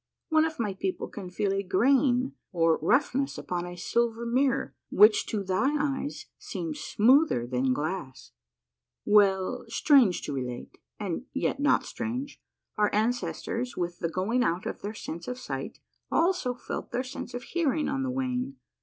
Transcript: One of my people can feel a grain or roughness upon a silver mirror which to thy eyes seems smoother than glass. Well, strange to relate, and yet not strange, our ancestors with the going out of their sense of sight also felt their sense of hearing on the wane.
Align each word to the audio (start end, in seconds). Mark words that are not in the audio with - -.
One 0.29 0.45
of 0.45 0.59
my 0.59 0.73
people 0.73 1.07
can 1.07 1.29
feel 1.29 1.53
a 1.53 1.61
grain 1.61 2.33
or 2.51 2.79
roughness 2.81 3.37
upon 3.37 3.67
a 3.67 3.75
silver 3.77 4.25
mirror 4.25 4.73
which 4.89 5.27
to 5.27 5.43
thy 5.43 5.77
eyes 5.79 6.25
seems 6.39 6.79
smoother 6.79 7.45
than 7.45 7.71
glass. 7.71 8.31
Well, 9.05 9.63
strange 9.67 10.23
to 10.23 10.33
relate, 10.33 10.79
and 10.99 11.27
yet 11.33 11.59
not 11.59 11.83
strange, 11.85 12.41
our 12.79 12.89
ancestors 12.95 13.77
with 13.77 13.99
the 13.99 14.09
going 14.09 14.43
out 14.43 14.65
of 14.65 14.81
their 14.81 14.95
sense 14.95 15.27
of 15.27 15.37
sight 15.37 15.77
also 16.11 16.55
felt 16.55 16.89
their 16.91 17.03
sense 17.03 17.35
of 17.35 17.43
hearing 17.43 17.87
on 17.87 18.01
the 18.01 18.09
wane. 18.09 18.55